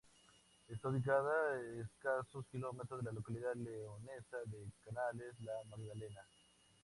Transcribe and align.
Está 0.67 0.89
ubicado 0.89 1.29
a 1.29 1.59
escasos 1.79 2.47
kilómetros 2.47 3.03
de 3.03 3.05
la 3.05 3.11
localidad 3.11 3.53
leonesa 3.53 4.37
de 4.47 4.65
Canales-La 4.83 5.53
Magdalena. 5.69 6.25